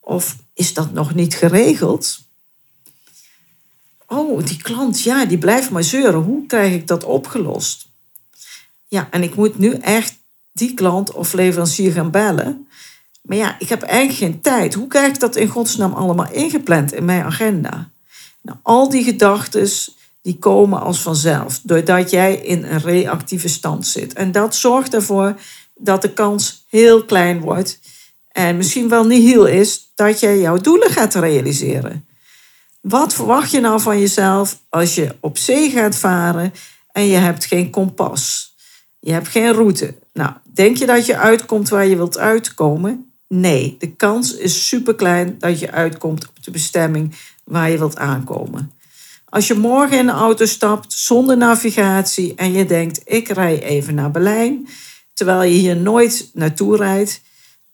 Of 0.00 0.36
is 0.54 0.74
dat 0.74 0.92
nog 0.92 1.14
niet 1.14 1.34
geregeld? 1.34 2.20
Oh, 4.06 4.44
die 4.44 4.62
klant, 4.62 5.02
ja, 5.02 5.24
die 5.24 5.38
blijft 5.38 5.70
maar 5.70 5.84
zeuren. 5.84 6.20
Hoe 6.20 6.46
krijg 6.46 6.72
ik 6.72 6.86
dat 6.86 7.04
opgelost? 7.04 7.89
Ja, 8.90 9.08
en 9.10 9.22
ik 9.22 9.34
moet 9.34 9.58
nu 9.58 9.72
echt 9.72 10.14
die 10.52 10.74
klant 10.74 11.12
of 11.12 11.32
leverancier 11.32 11.92
gaan 11.92 12.10
bellen. 12.10 12.68
Maar 13.22 13.36
ja, 13.36 13.56
ik 13.58 13.68
heb 13.68 13.82
eigenlijk 13.82 14.18
geen 14.18 14.40
tijd. 14.40 14.74
Hoe 14.74 14.86
krijg 14.86 15.08
ik 15.08 15.20
dat 15.20 15.36
in 15.36 15.48
godsnaam 15.48 15.92
allemaal 15.92 16.32
ingepland 16.32 16.92
in 16.92 17.04
mijn 17.04 17.24
agenda? 17.24 17.90
Nou, 18.42 18.58
al 18.62 18.88
die 18.88 19.04
gedachten 19.04 19.68
die 20.22 20.38
komen 20.38 20.80
als 20.80 21.00
vanzelf, 21.00 21.60
doordat 21.62 22.10
jij 22.10 22.34
in 22.34 22.64
een 22.64 22.80
reactieve 22.80 23.48
stand 23.48 23.86
zit. 23.86 24.12
En 24.12 24.32
dat 24.32 24.54
zorgt 24.54 24.94
ervoor 24.94 25.40
dat 25.74 26.02
de 26.02 26.12
kans 26.12 26.64
heel 26.68 27.04
klein 27.04 27.40
wordt 27.40 27.80
en 28.28 28.56
misschien 28.56 28.88
wel 28.88 29.04
niet 29.04 29.22
heel 29.22 29.46
is 29.46 29.92
dat 29.94 30.20
jij 30.20 30.38
jouw 30.38 30.56
doelen 30.56 30.90
gaat 30.90 31.14
realiseren. 31.14 32.06
Wat 32.80 33.14
verwacht 33.14 33.50
je 33.50 33.60
nou 33.60 33.80
van 33.80 34.00
jezelf 34.00 34.60
als 34.68 34.94
je 34.94 35.16
op 35.20 35.38
zee 35.38 35.70
gaat 35.70 35.96
varen 35.96 36.52
en 36.92 37.06
je 37.06 37.16
hebt 37.16 37.44
geen 37.44 37.70
kompas? 37.70 38.49
Je 39.00 39.12
hebt 39.12 39.28
geen 39.28 39.52
route. 39.52 39.94
Nou, 40.12 40.32
denk 40.54 40.76
je 40.76 40.86
dat 40.86 41.06
je 41.06 41.16
uitkomt 41.16 41.68
waar 41.68 41.86
je 41.86 41.96
wilt 41.96 42.18
uitkomen? 42.18 43.12
Nee, 43.28 43.76
de 43.78 43.96
kans 43.96 44.36
is 44.36 44.68
super 44.68 44.94
klein 44.94 45.36
dat 45.38 45.60
je 45.60 45.70
uitkomt 45.70 46.28
op 46.28 46.44
de 46.44 46.50
bestemming 46.50 47.14
waar 47.44 47.70
je 47.70 47.78
wilt 47.78 47.96
aankomen. 47.96 48.72
Als 49.24 49.46
je 49.46 49.54
morgen 49.54 49.98
in 49.98 50.06
de 50.06 50.12
auto 50.12 50.44
stapt 50.46 50.92
zonder 50.92 51.36
navigatie 51.36 52.34
en 52.34 52.52
je 52.52 52.66
denkt: 52.66 53.00
ik 53.04 53.28
rij 53.28 53.62
even 53.62 53.94
naar 53.94 54.10
Berlijn, 54.10 54.68
terwijl 55.14 55.42
je 55.42 55.58
hier 55.58 55.76
nooit 55.76 56.30
naartoe 56.32 56.76
rijdt, 56.76 57.20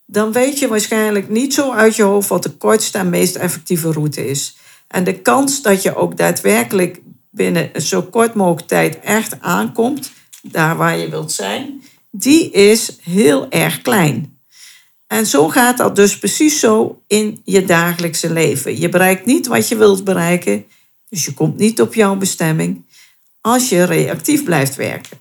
dan 0.07 0.33
weet 0.33 0.59
je 0.59 0.69
waarschijnlijk 0.69 1.29
niet 1.29 1.55
zo 1.55 1.73
uit 1.73 1.97
je 1.97 2.03
hoofd 2.03 2.29
wat 2.29 2.43
de 2.43 2.51
kortste 2.51 2.99
en 2.99 3.09
meest 3.09 3.37
effectieve 3.37 3.93
route 3.93 4.29
is. 4.29 4.57
En 4.89 5.05
de 5.05 5.21
kans 5.21 5.63
dat 5.63 5.83
je 5.83 5.97
ook 5.97 6.17
daadwerkelijk 6.17 7.01
binnen 7.31 7.83
zo 7.83 8.03
kort 8.03 8.35
mogelijk 8.35 8.69
tijd 8.69 9.01
echt 9.01 9.41
aankomt, 9.41 10.11
daar 10.53 10.77
waar 10.77 10.99
je 10.99 11.09
wilt 11.09 11.33
zijn, 11.33 11.83
die 12.11 12.51
is 12.51 12.99
heel 13.03 13.51
erg 13.51 13.83
klein. 13.83 14.39
En 15.07 15.27
zo 15.27 15.49
gaat 15.49 15.77
dat 15.77 15.97
dus 15.97 16.19
precies 16.19 16.61
zo 16.61 17.03
in 17.07 17.41
je 17.45 17.65
dagelijkse 17.65 18.33
leven. 18.33 18.79
Je 18.79 18.89
bereikt 18.89 19.27
niet 19.27 19.47
wat 19.47 19.69
je 19.69 19.77
wilt 19.77 20.05
bereiken, 20.05 20.65
dus 21.09 21.25
je 21.25 21.35
komt 21.35 21.57
niet 21.57 21.81
op 21.81 21.95
jouw 21.95 22.17
bestemming 22.17 22.85
als 23.41 23.69
je 23.69 23.85
reactief 23.85 24.45
blijft 24.45 24.77
werken. 24.77 25.19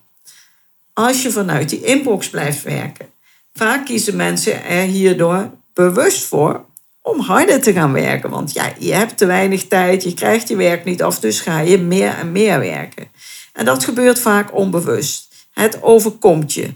Als 0.94 1.22
je 1.22 1.32
vanuit 1.32 1.70
die 1.70 1.84
inbox 1.84 2.30
blijft 2.30 2.64
werken. 2.64 3.08
Vaak 3.54 3.86
kiezen 3.86 4.16
mensen 4.16 4.64
er 4.64 4.84
hierdoor 4.84 5.52
bewust 5.74 6.24
voor 6.24 6.66
om 7.02 7.20
harder 7.20 7.62
te 7.62 7.74
gaan 7.74 7.92
werken. 7.92 8.30
Want 8.30 8.54
ja, 8.54 8.74
je 8.80 8.94
hebt 8.94 9.18
te 9.18 9.26
weinig 9.26 9.68
tijd, 9.68 10.04
je 10.04 10.14
krijgt 10.14 10.48
je 10.48 10.56
werk 10.56 10.86
niet 10.86 11.04
af, 11.04 11.20
dus 11.20 11.40
ga 11.40 11.60
je 11.60 11.78
meer 11.78 12.14
en 12.14 12.32
meer 12.32 12.60
werken. 12.60 13.08
En 13.56 13.66
dat 13.66 13.84
gebeurt 13.84 14.20
vaak 14.20 14.56
onbewust. 14.56 15.28
Het 15.52 15.84
overkomt 15.84 16.54
je. 16.54 16.74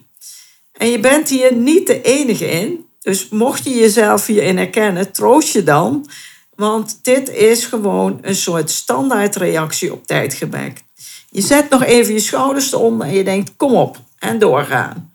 En 0.71 0.87
je 0.87 0.99
bent 0.99 1.29
hier 1.29 1.53
niet 1.53 1.87
de 1.87 2.01
enige 2.01 2.49
in. 2.49 2.85
Dus 3.01 3.29
mocht 3.29 3.63
je 3.63 3.69
jezelf 3.69 4.25
hierin 4.25 4.57
herkennen, 4.57 5.11
troost 5.11 5.53
je 5.53 5.63
dan. 5.63 6.09
Want 6.55 6.99
dit 7.01 7.29
is 7.29 7.65
gewoon 7.65 8.19
een 8.21 8.35
soort 8.35 8.69
standaardreactie 8.69 9.93
op 9.93 10.07
tijdgebrek. 10.07 10.83
Je 11.29 11.41
zet 11.41 11.69
nog 11.69 11.83
even 11.83 12.13
je 12.13 12.19
schouders 12.19 12.73
eronder 12.73 13.07
en 13.07 13.13
je 13.13 13.23
denkt, 13.23 13.51
kom 13.57 13.73
op, 13.73 13.97
en 14.19 14.39
doorgaan. 14.39 15.13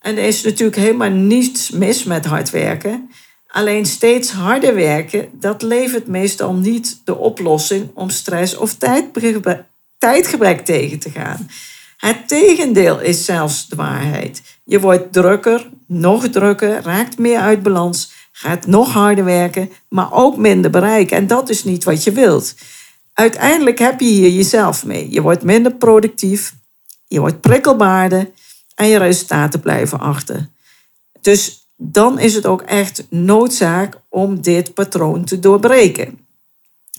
En 0.00 0.16
er 0.16 0.24
is 0.24 0.42
natuurlijk 0.42 0.76
helemaal 0.76 1.10
niets 1.10 1.70
mis 1.70 2.04
met 2.04 2.24
hard 2.24 2.50
werken. 2.50 3.10
Alleen 3.48 3.86
steeds 3.86 4.30
harder 4.30 4.74
werken, 4.74 5.28
dat 5.32 5.62
levert 5.62 6.06
meestal 6.06 6.54
niet 6.54 7.00
de 7.04 7.16
oplossing 7.16 7.90
om 7.94 8.10
stress 8.10 8.56
of 8.56 8.74
tijdgebrek, 8.74 9.64
tijdgebrek 9.98 10.64
tegen 10.64 10.98
te 10.98 11.10
gaan. 11.10 11.48
Het 11.96 12.28
tegendeel 12.28 13.00
is 13.00 13.24
zelfs 13.24 13.68
de 13.68 13.76
waarheid. 13.76 14.42
Je 14.64 14.80
wordt 14.80 15.12
drukker, 15.12 15.70
nog 15.86 16.28
drukker, 16.28 16.82
raakt 16.82 17.18
meer 17.18 17.38
uit 17.38 17.62
balans, 17.62 18.12
gaat 18.32 18.66
nog 18.66 18.92
harder 18.92 19.24
werken, 19.24 19.70
maar 19.88 20.12
ook 20.12 20.36
minder 20.36 20.70
bereiken. 20.70 21.16
En 21.16 21.26
dat 21.26 21.48
is 21.48 21.64
niet 21.64 21.84
wat 21.84 22.04
je 22.04 22.12
wilt. 22.12 22.54
Uiteindelijk 23.12 23.78
heb 23.78 24.00
je 24.00 24.06
hier 24.06 24.30
jezelf 24.30 24.84
mee. 24.84 25.10
Je 25.10 25.22
wordt 25.22 25.42
minder 25.42 25.74
productief, 25.74 26.54
je 27.06 27.20
wordt 27.20 27.40
prikkelbaarder 27.40 28.30
en 28.74 28.88
je 28.88 28.98
resultaten 28.98 29.60
blijven 29.60 30.00
achter. 30.00 30.48
Dus 31.20 31.68
dan 31.76 32.18
is 32.18 32.34
het 32.34 32.46
ook 32.46 32.62
echt 32.62 33.06
noodzaak 33.10 34.00
om 34.08 34.42
dit 34.42 34.74
patroon 34.74 35.24
te 35.24 35.38
doorbreken. 35.38 36.18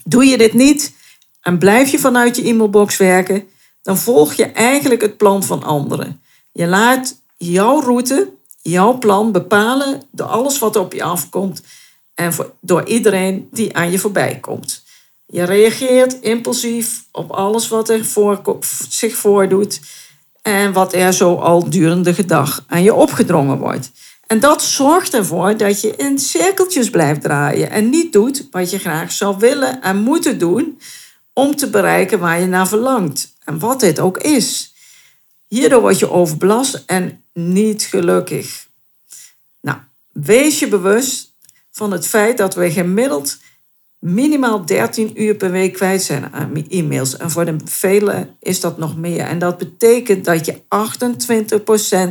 Doe 0.04 0.24
je 0.24 0.38
dit 0.38 0.52
niet 0.52 0.92
en 1.40 1.58
blijf 1.58 1.90
je 1.90 1.98
vanuit 1.98 2.36
je 2.36 2.42
e-mailbox 2.42 2.96
werken, 2.96 3.48
dan 3.82 3.98
volg 3.98 4.34
je 4.34 4.44
eigenlijk 4.44 5.00
het 5.00 5.16
plan 5.16 5.42
van 5.42 5.62
anderen. 5.62 6.20
Je 6.52 6.66
laat 6.66 7.20
jouw 7.36 7.80
route, 7.80 8.32
jouw 8.62 8.98
plan 8.98 9.32
bepalen 9.32 10.02
door 10.10 10.26
alles 10.26 10.58
wat 10.58 10.76
op 10.76 10.92
je 10.92 11.02
afkomt 11.02 11.62
en 12.14 12.32
door 12.60 12.86
iedereen 12.86 13.48
die 13.50 13.76
aan 13.76 13.90
je 13.90 13.98
voorbij 13.98 14.38
komt. 14.40 14.82
Je 15.26 15.44
reageert 15.44 16.20
impulsief 16.20 17.04
op 17.12 17.30
alles 17.30 17.68
wat 17.68 17.88
er 17.88 18.04
voor, 18.04 18.58
zich 18.88 19.16
voordoet 19.16 19.80
en 20.42 20.72
wat 20.72 20.92
er 20.92 21.12
zo 21.12 21.34
al 21.34 21.70
durende 21.70 22.14
gedag 22.14 22.64
aan 22.66 22.82
je 22.82 22.94
opgedrongen 22.94 23.58
wordt. 23.58 23.90
En 24.26 24.40
dat 24.40 24.62
zorgt 24.62 25.14
ervoor 25.14 25.56
dat 25.56 25.80
je 25.80 25.96
in 25.96 26.18
cirkeltjes 26.18 26.90
blijft 26.90 27.20
draaien 27.20 27.70
en 27.70 27.90
niet 27.90 28.12
doet 28.12 28.48
wat 28.50 28.70
je 28.70 28.78
graag 28.78 29.12
zou 29.12 29.36
willen 29.38 29.82
en 29.82 29.96
moeten 29.96 30.38
doen 30.38 30.78
om 31.40 31.56
te 31.56 31.70
bereiken 31.70 32.18
waar 32.18 32.40
je 32.40 32.46
naar 32.46 32.68
verlangt. 32.68 33.34
En 33.44 33.58
wat 33.58 33.80
dit 33.80 34.00
ook 34.00 34.18
is. 34.18 34.74
Hierdoor 35.48 35.80
word 35.80 35.98
je 35.98 36.10
overbelast 36.10 36.82
en 36.86 37.24
niet 37.32 37.82
gelukkig. 37.82 38.68
Nou, 39.60 39.78
wees 40.12 40.58
je 40.58 40.68
bewust 40.68 41.34
van 41.70 41.92
het 41.92 42.06
feit 42.06 42.38
dat 42.38 42.54
we 42.54 42.70
gemiddeld 42.70 43.38
minimaal 43.98 44.66
13 44.66 45.22
uur 45.22 45.34
per 45.34 45.50
week 45.50 45.72
kwijt 45.72 46.02
zijn 46.02 46.32
aan 46.32 46.66
e-mails. 46.68 47.16
En 47.16 47.30
voor 47.30 47.44
de 47.44 47.56
velen 47.64 48.36
is 48.40 48.60
dat 48.60 48.78
nog 48.78 48.96
meer. 48.96 49.20
En 49.20 49.38
dat 49.38 49.58
betekent 49.58 50.24
dat 50.24 50.46
je 50.46 50.54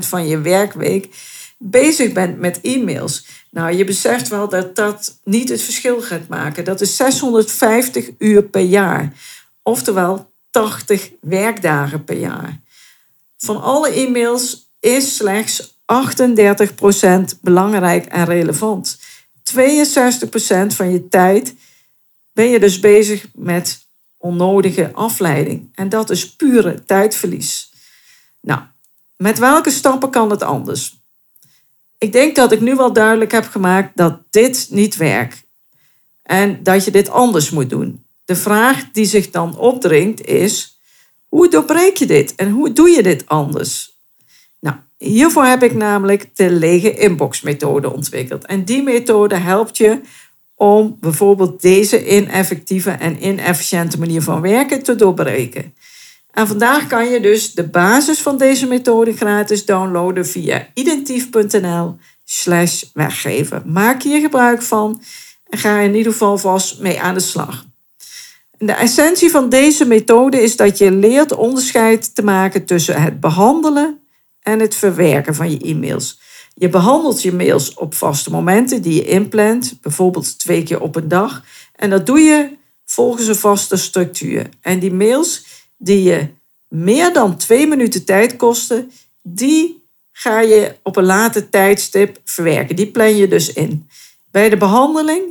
28% 0.04 0.08
van 0.08 0.28
je 0.28 0.42
werkweek 0.42 1.16
bezig 1.60 2.14
bent 2.14 2.40
met 2.40 2.62
e-mails. 2.62 3.26
Nou, 3.52 3.76
je 3.76 3.84
beseft 3.84 4.28
wel 4.28 4.50
dat 4.50 4.76
dat 4.76 5.20
niet 5.24 5.50
het 5.50 5.62
verschil 5.62 6.02
gaat 6.02 6.28
maken. 6.28 6.64
Dat 6.64 6.82
is 6.82 6.96
650 6.96 8.10
uur 8.18 8.44
per 8.44 8.62
jaar. 8.62 9.14
Oftewel 9.64 10.32
80 10.52 11.12
werkdagen 11.22 12.04
per 12.04 12.18
jaar. 12.18 12.60
Van 13.38 13.62
alle 13.62 13.90
e-mails 13.90 14.72
is 14.80 15.16
slechts 15.16 15.78
38% 15.86 17.40
belangrijk 17.42 18.06
en 18.06 18.26
relevant. 18.26 18.98
62% 18.98 19.02
van 20.68 20.92
je 20.92 21.08
tijd 21.10 21.56
ben 22.34 22.50
je 22.50 22.60
dus 22.60 22.80
bezig 22.80 23.28
met 23.34 23.88
onnodige 24.18 24.92
afleiding. 24.94 25.70
En 25.76 25.90
dat 25.90 26.10
is 26.10 26.36
pure 26.36 26.84
tijdverlies. 26.86 27.72
Nou, 28.42 28.62
met 29.18 29.38
welke 29.38 29.70
stappen 29.70 30.10
kan 30.10 30.30
het 30.30 30.44
anders? 30.44 30.99
Ik 32.00 32.12
denk 32.12 32.36
dat 32.36 32.52
ik 32.52 32.62
nu 32.62 32.76
wel 32.76 32.94
duidelijk 32.94 33.32
heb 33.32 33.46
gemaakt 33.46 33.98
dat 33.98 34.22
dit 34.30 34.68
niet 34.70 34.98
werkt. 34.98 35.44
En 36.24 36.64
dat 36.64 36.86
je 36.86 36.92
dit 36.92 37.10
anders 37.10 37.50
moet 37.50 37.70
doen. 37.70 38.06
De 38.26 38.36
vraag 38.36 38.92
die 38.92 39.06
zich 39.06 39.30
dan 39.30 39.58
opdringt 39.58 40.26
is: 40.26 40.80
hoe 41.28 41.50
doorbreek 41.50 41.98
je 41.98 42.06
dit 42.06 42.36
en 42.36 42.50
hoe 42.50 42.74
doe 42.74 42.90
je 42.90 43.04
dit 43.04 43.28
anders? 43.28 43.98
Nou, 44.60 44.76
hiervoor 44.98 45.46
heb 45.46 45.64
ik 45.64 45.74
namelijk 45.74 46.36
de 46.36 46.52
lege 46.52 46.94
inbox 46.94 47.42
methode 47.42 47.94
ontwikkeld. 47.94 48.46
En 48.46 48.66
die 48.66 48.84
methode 48.84 49.36
helpt 49.36 49.78
je 49.78 50.02
om 50.56 50.98
bijvoorbeeld 51.00 51.62
deze 51.62 52.18
ineffectieve 52.18 52.92
en 52.92 53.26
inefficiënte 53.26 54.00
manier 54.00 54.22
van 54.22 54.42
werken 54.42 54.84
te 54.84 54.96
doorbreken. 54.96 55.74
En 56.32 56.48
vandaag 56.48 56.88
kan 56.88 57.10
je 57.10 57.20
dus 57.20 57.52
de 57.52 57.68
basis 57.68 58.22
van 58.22 58.38
deze 58.38 58.68
methode 58.68 59.14
gratis 59.14 59.66
downloaden 59.66 60.28
via 60.28 60.68
identief.nl 60.74 61.98
slash 62.26 62.84
weggeven. 62.94 63.64
Maak 63.66 64.04
hier 64.04 64.22
gebruik 64.22 64.62
van 64.62 65.02
en 65.50 65.58
ga 65.58 65.80
in 65.80 65.96
ieder 65.96 66.12
geval 66.12 66.38
vast 66.38 66.80
mee 66.80 67.02
aan 67.02 67.14
de 67.14 67.20
slag. 67.20 67.66
De 68.58 68.72
essentie 68.72 69.30
van 69.30 69.50
deze 69.50 69.86
methode 69.86 70.42
is 70.42 70.56
dat 70.56 70.78
je 70.78 70.92
leert 70.92 71.36
onderscheid 71.36 72.16
te 72.16 72.24
maken 72.24 72.66
tussen 72.66 73.02
het 73.02 73.20
behandelen 73.20 74.00
en 74.42 74.60
het 74.60 74.76
verwerken 74.76 75.36
van 75.36 75.52
je 75.52 75.60
e-mails. 75.60 76.20
Je 76.54 76.70
behandelt 76.70 77.22
je 77.22 77.34
mails 77.34 77.74
op 77.74 77.94
vaste 77.94 78.32
momenten 78.32 78.82
die 78.82 78.94
je 78.94 79.06
inplant, 79.06 79.78
bijvoorbeeld 79.82 80.40
twee 80.40 80.64
keer 80.64 80.82
op 80.82 80.96
een 80.96 81.08
dag. 81.08 81.44
En 81.76 81.90
dat 81.90 82.06
doe 82.06 82.20
je 82.20 82.50
volgens 82.86 83.28
een 83.28 83.36
vaste 83.36 83.78
structuur. 83.78 84.50
En 84.62 84.80
die 84.80 84.94
mails 84.94 85.46
die 85.80 86.04
je 86.04 86.28
meer 86.68 87.14
dan 87.14 87.38
twee 87.38 87.68
minuten 87.68 88.06
tijd 88.06 88.36
kosten, 88.36 88.92
die 89.22 89.84
ga 90.12 90.40
je 90.40 90.76
op 90.84 90.96
een 90.96 91.06
later 91.06 91.50
tijdstip 91.50 92.18
verwerken. 92.24 92.76
Die 92.76 92.88
plan 92.88 93.16
je 93.16 93.28
dus 93.28 93.54
in. 93.54 93.90
Bij 94.32 94.50
de 94.50 94.58
behandeling 94.58 95.22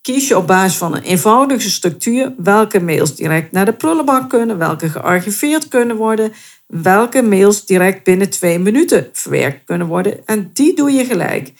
kies 0.00 0.28
je 0.28 0.36
op 0.36 0.46
basis 0.46 0.78
van 0.78 0.94
een 0.94 1.02
eenvoudige 1.02 1.70
structuur 1.70 2.32
welke 2.36 2.80
mails 2.80 3.14
direct 3.14 3.52
naar 3.52 3.64
de 3.64 3.72
prullenbak 3.72 4.28
kunnen, 4.28 4.58
welke 4.58 4.88
gearchiveerd 4.88 5.68
kunnen 5.68 5.96
worden, 5.96 6.32
welke 6.66 7.22
mails 7.22 7.66
direct 7.66 8.04
binnen 8.04 8.30
twee 8.30 8.58
minuten 8.58 9.08
verwerkt 9.12 9.64
kunnen 9.64 9.86
worden. 9.86 10.26
En 10.26 10.50
die 10.52 10.74
doe 10.74 10.90
je 10.90 11.04
gelijk. 11.04 11.52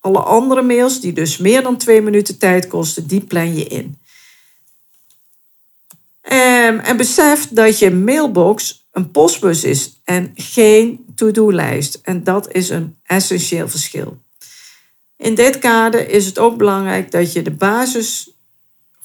Alle 0.00 0.18
andere 0.18 0.62
mails, 0.62 1.00
die 1.00 1.12
dus 1.12 1.38
meer 1.38 1.62
dan 1.62 1.76
twee 1.76 2.02
minuten 2.02 2.38
tijd 2.38 2.66
kosten, 2.66 3.06
die 3.06 3.20
plan 3.20 3.54
je 3.54 3.64
in. 3.64 3.98
Um, 6.32 6.78
en 6.78 6.96
besef 6.96 7.48
dat 7.48 7.78
je 7.78 7.90
mailbox 7.90 8.86
een 8.92 9.10
postbus 9.10 9.64
is 9.64 10.00
en 10.04 10.32
geen 10.34 11.04
to-do-lijst. 11.14 12.00
En 12.02 12.24
dat 12.24 12.52
is 12.52 12.68
een 12.68 12.96
essentieel 13.02 13.68
verschil. 13.68 14.18
In 15.16 15.34
dit 15.34 15.58
kader 15.58 16.08
is 16.08 16.26
het 16.26 16.38
ook 16.38 16.56
belangrijk 16.56 17.10
dat 17.10 17.32
je 17.32 17.42
de 17.42 17.50
basis 17.50 18.30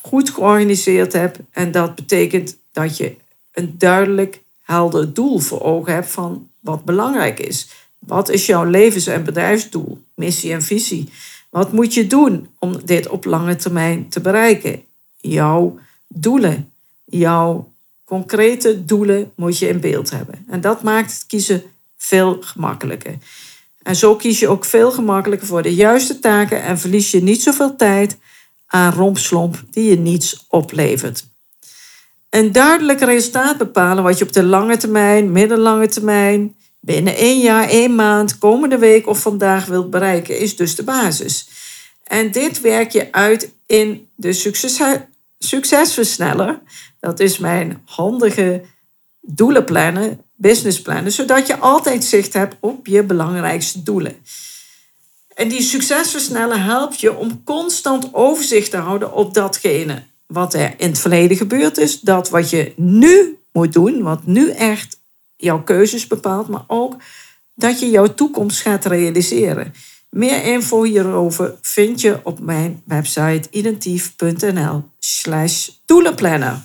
goed 0.01 0.29
georganiseerd 0.29 1.13
hebt. 1.13 1.39
En 1.51 1.71
dat 1.71 1.95
betekent 1.95 2.57
dat 2.71 2.97
je 2.97 3.15
een 3.53 3.75
duidelijk, 3.77 4.41
helder 4.61 5.13
doel 5.13 5.39
voor 5.39 5.61
ogen 5.61 5.93
hebt 5.93 6.11
van 6.11 6.49
wat 6.59 6.85
belangrijk 6.85 7.39
is. 7.39 7.69
Wat 7.99 8.29
is 8.29 8.45
jouw 8.45 8.63
levens- 8.63 9.07
en 9.07 9.23
bedrijfsdoel, 9.23 10.03
missie 10.15 10.53
en 10.53 10.61
visie? 10.61 11.09
Wat 11.49 11.71
moet 11.71 11.93
je 11.93 12.07
doen 12.07 12.47
om 12.59 12.85
dit 12.85 13.07
op 13.07 13.25
lange 13.25 13.55
termijn 13.55 14.09
te 14.09 14.19
bereiken? 14.19 14.83
Jouw 15.17 15.79
doelen, 16.07 16.71
jouw 17.09 17.71
concrete 18.05 18.85
doelen 18.85 19.31
moet 19.35 19.57
je 19.57 19.67
in 19.67 19.79
beeld 19.79 20.09
hebben. 20.09 20.45
En 20.49 20.61
dat 20.61 20.83
maakt 20.83 21.13
het 21.13 21.25
kiezen 21.25 21.63
veel 21.97 22.37
gemakkelijker. 22.41 23.17
En 23.83 23.95
zo 23.95 24.15
kies 24.15 24.39
je 24.39 24.47
ook 24.47 24.65
veel 24.65 24.91
gemakkelijker 24.91 25.47
voor 25.47 25.61
de 25.61 25.75
juiste 25.75 26.19
taken 26.19 26.63
en 26.63 26.79
verlies 26.79 27.11
je 27.11 27.23
niet 27.23 27.41
zoveel 27.41 27.75
tijd 27.75 28.17
aan 28.67 28.93
rompslomp 28.93 29.63
die 29.71 29.89
je 29.89 29.97
niets 29.97 30.45
oplevert. 30.47 31.27
Een 32.29 32.51
duidelijk 32.51 32.99
resultaat 32.99 33.57
bepalen 33.57 34.03
wat 34.03 34.17
je 34.17 34.25
op 34.25 34.33
de 34.33 34.43
lange 34.43 34.77
termijn, 34.77 35.31
middellange 35.31 35.87
termijn, 35.87 36.55
binnen 36.79 37.15
één 37.15 37.39
jaar, 37.39 37.69
één 37.69 37.95
maand, 37.95 38.37
komende 38.37 38.77
week 38.77 39.07
of 39.07 39.21
vandaag 39.21 39.65
wilt 39.65 39.89
bereiken, 39.89 40.39
is 40.39 40.55
dus 40.55 40.75
de 40.75 40.83
basis. 40.83 41.49
En 42.03 42.31
dit 42.31 42.61
werk 42.61 42.91
je 42.91 43.11
uit 43.11 43.51
in 43.65 44.07
de 44.15 44.33
succes, 44.33 44.81
succesversneller. 45.39 46.62
Dat 47.00 47.19
is 47.19 47.38
mijn 47.38 47.81
handige 47.86 48.62
doelenplanner, 49.22 50.17
businessplannen, 50.36 51.12
zodat 51.12 51.48
je 51.48 51.58
altijd 51.58 52.03
zicht 52.03 52.34
hebt 52.34 52.55
op 52.60 52.88
je 52.88 53.03
belangrijkste 53.03 53.84
doelen. 53.84 54.15
En 55.36 55.50
die 55.50 55.62
succesversneller 55.62 56.63
helpt 56.63 57.00
je 57.00 57.15
om 57.15 57.43
constant 57.43 58.13
overzicht 58.13 58.72
te 58.72 58.77
houden 58.77 59.13
op 59.13 59.34
datgene 59.34 60.03
wat 60.27 60.53
er 60.53 60.74
in 60.77 60.89
het 60.89 61.00
verleden 61.00 61.38
gebeurd 61.38 61.77
is, 61.77 62.00
dat 62.00 62.29
wat 62.29 62.50
je 62.50 62.74
nu 62.75 63.38
moet 63.51 63.74
doen, 63.74 64.01
wat 64.01 64.25
nu 64.25 64.50
echt 64.50 65.00
jouw 65.36 65.63
keuzes 65.63 66.08
bepaalt, 66.08 66.48
maar 66.48 66.63
ook 66.67 66.96
dat 67.55 67.79
je 67.79 67.89
jouw 67.89 68.13
toekomst 68.13 68.62
gaat 68.62 68.86
realiseren. 68.86 69.74
Meer 70.09 70.43
info 70.43 70.83
hierover 70.83 71.55
vind 71.61 72.01
je 72.01 72.19
op 72.23 72.39
mijn 72.39 72.81
website 72.85 73.47
identief.nl 73.51 74.83
doelenplanner. 75.85 76.61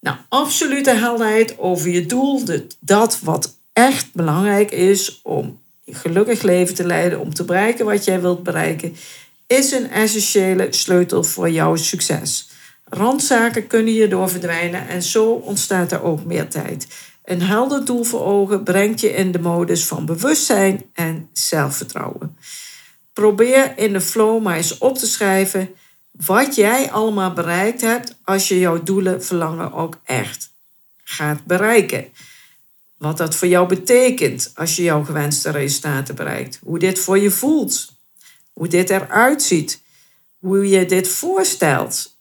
Nou, 0.00 0.16
absolute 0.28 0.90
helderheid 0.90 1.58
over 1.58 1.88
je 1.88 2.06
doel, 2.06 2.42
dat 2.80 3.20
wat 3.20 3.58
echt 3.72 4.06
belangrijk 4.12 4.70
is 4.70 5.20
om 5.22 5.60
een 5.84 5.94
gelukkig 5.94 6.42
leven 6.42 6.74
te 6.74 6.86
leiden, 6.86 7.20
om 7.20 7.34
te 7.34 7.44
bereiken 7.44 7.84
wat 7.84 8.04
jij 8.04 8.20
wilt 8.20 8.42
bereiken, 8.42 8.96
is 9.46 9.72
een 9.72 9.90
essentiële 9.90 10.66
sleutel 10.70 11.24
voor 11.24 11.50
jouw 11.50 11.76
succes. 11.76 12.48
Randzaken 12.84 13.66
kunnen 13.66 13.92
hierdoor 13.92 14.28
verdwijnen 14.28 14.88
en 14.88 15.02
zo 15.02 15.30
ontstaat 15.32 15.92
er 15.92 16.02
ook 16.02 16.24
meer 16.24 16.48
tijd. 16.48 16.86
Een 17.28 17.42
helder 17.42 17.84
doel 17.84 18.04
voor 18.04 18.24
ogen 18.24 18.62
brengt 18.62 19.00
je 19.00 19.08
in 19.08 19.32
de 19.32 19.38
modus 19.38 19.86
van 19.86 20.06
bewustzijn 20.06 20.84
en 20.92 21.28
zelfvertrouwen. 21.32 22.36
Probeer 23.12 23.78
in 23.78 23.92
de 23.92 24.00
flow 24.00 24.42
maar 24.42 24.56
eens 24.56 24.78
op 24.78 24.98
te 24.98 25.06
schrijven 25.06 25.70
wat 26.10 26.54
jij 26.54 26.90
allemaal 26.90 27.32
bereikt 27.32 27.80
hebt 27.80 28.18
als 28.24 28.48
je 28.48 28.58
jouw 28.58 28.82
doelen, 28.82 29.24
verlangen 29.24 29.72
ook 29.72 30.00
echt 30.04 30.52
gaat 31.04 31.44
bereiken. 31.44 32.06
Wat 32.96 33.16
dat 33.16 33.34
voor 33.34 33.48
jou 33.48 33.68
betekent 33.68 34.52
als 34.54 34.76
je 34.76 34.82
jouw 34.82 35.04
gewenste 35.04 35.50
resultaten 35.50 36.14
bereikt. 36.14 36.60
Hoe 36.62 36.78
dit 36.78 36.98
voor 36.98 37.18
je 37.18 37.30
voelt. 37.30 37.92
Hoe 38.52 38.68
dit 38.68 38.90
eruit 38.90 39.42
ziet. 39.42 39.82
Hoe 40.38 40.68
je 40.68 40.86
dit 40.86 41.08
voorstelt. 41.08 42.16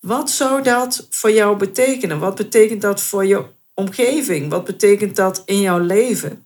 Wat 0.00 0.30
zou 0.30 0.62
dat 0.62 1.06
voor 1.10 1.32
jou 1.32 1.56
betekenen? 1.56 2.18
Wat 2.18 2.34
betekent 2.34 2.82
dat 2.82 3.00
voor 3.00 3.26
je 3.26 3.56
omgeving? 3.78 4.50
Wat 4.50 4.64
betekent 4.64 5.16
dat 5.16 5.42
in 5.44 5.60
jouw 5.60 5.78
leven? 5.78 6.44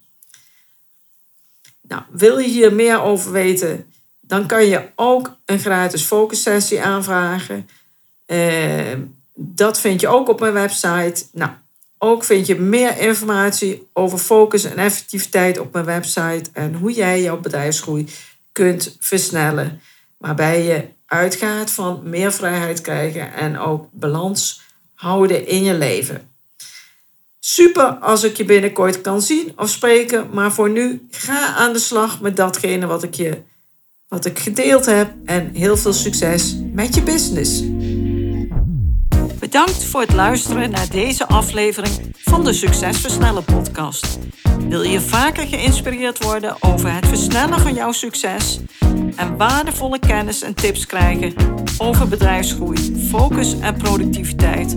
Nou, 1.80 2.02
wil 2.10 2.38
je 2.38 2.48
hier 2.48 2.72
meer 2.72 3.00
over 3.00 3.32
weten? 3.32 3.92
Dan 4.20 4.46
kan 4.46 4.66
je 4.66 4.88
ook 4.96 5.36
een 5.44 5.58
gratis 5.58 6.02
focussessie 6.02 6.82
aanvragen. 6.82 7.68
Uh, 8.26 8.92
dat 9.34 9.80
vind 9.80 10.00
je 10.00 10.08
ook 10.08 10.28
op 10.28 10.40
mijn 10.40 10.52
website. 10.52 11.24
Nou, 11.32 11.50
ook 11.98 12.24
vind 12.24 12.46
je 12.46 12.60
meer 12.60 12.98
informatie 12.98 13.88
over 13.92 14.18
focus 14.18 14.64
en 14.64 14.76
effectiviteit 14.76 15.58
op 15.58 15.72
mijn 15.72 15.84
website 15.84 16.50
en 16.52 16.74
hoe 16.74 16.92
jij 16.92 17.22
jouw 17.22 17.40
bedrijfsgroei 17.40 18.08
kunt 18.52 18.96
versnellen. 19.00 19.80
Waarbij 20.18 20.62
je 20.62 20.84
uitgaat 21.06 21.70
van 21.70 22.00
meer 22.04 22.32
vrijheid 22.32 22.80
krijgen 22.80 23.32
en 23.32 23.58
ook 23.58 23.88
balans 23.90 24.62
houden 24.94 25.46
in 25.46 25.62
je 25.62 25.74
leven. 25.74 26.31
Super 27.44 27.84
als 27.84 28.22
ik 28.22 28.36
je 28.36 28.44
binnenkort 28.44 29.00
kan 29.00 29.22
zien 29.22 29.52
of 29.56 29.68
spreken, 29.68 30.28
maar 30.32 30.52
voor 30.52 30.70
nu 30.70 31.06
ga 31.10 31.54
aan 31.54 31.72
de 31.72 31.78
slag 31.78 32.20
met 32.20 32.36
datgene 32.36 32.86
wat 32.86 33.02
ik 33.02 33.14
je 33.14 33.42
wat 34.08 34.24
ik 34.24 34.38
gedeeld 34.38 34.86
heb 34.86 35.12
en 35.24 35.50
heel 35.54 35.76
veel 35.76 35.92
succes 35.92 36.56
met 36.72 36.94
je 36.94 37.02
business. 37.02 37.62
Bedankt 39.38 39.84
voor 39.84 40.00
het 40.00 40.12
luisteren 40.12 40.70
naar 40.70 40.88
deze 40.90 41.26
aflevering 41.26 42.14
van 42.24 42.44
de 42.44 42.52
Succesversnellen 42.52 43.44
podcast. 43.44 44.18
Wil 44.68 44.82
je 44.82 45.00
vaker 45.00 45.46
geïnspireerd 45.46 46.22
worden 46.22 46.56
over 46.60 46.94
het 46.94 47.06
versnellen 47.06 47.60
van 47.60 47.74
jouw 47.74 47.92
succes 47.92 48.60
en 49.16 49.36
waardevolle 49.36 49.98
kennis 49.98 50.42
en 50.42 50.54
tips 50.54 50.86
krijgen 50.86 51.34
over 51.78 52.08
bedrijfsgroei, 52.08 53.06
focus 53.08 53.58
en 53.60 53.76
productiviteit, 53.76 54.76